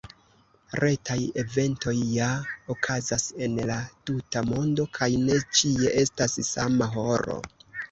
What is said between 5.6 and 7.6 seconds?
ĉie estas sama horo.